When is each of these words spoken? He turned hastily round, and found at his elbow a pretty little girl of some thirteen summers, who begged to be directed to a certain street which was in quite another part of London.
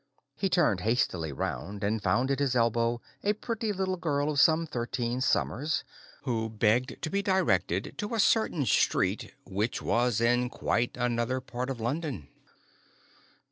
He 0.35 0.49
turned 0.49 0.79
hastily 0.79 1.31
round, 1.31 1.83
and 1.83 2.01
found 2.01 2.31
at 2.31 2.39
his 2.39 2.55
elbow 2.55 3.01
a 3.23 3.33
pretty 3.33 3.71
little 3.71 3.97
girl 3.97 4.31
of 4.31 4.39
some 4.39 4.65
thirteen 4.65 5.21
summers, 5.21 5.83
who 6.23 6.49
begged 6.49 7.03
to 7.03 7.09
be 7.11 7.21
directed 7.21 7.93
to 7.99 8.15
a 8.15 8.19
certain 8.19 8.65
street 8.65 9.35
which 9.45 9.79
was 9.79 10.19
in 10.19 10.49
quite 10.49 10.97
another 10.97 11.39
part 11.39 11.69
of 11.69 11.79
London. 11.79 12.29